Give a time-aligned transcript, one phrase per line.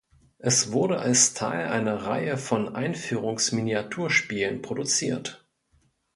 [0.39, 5.45] Es wurde als Teil einer Reihe von Einführungsminiaturenspielen produziert.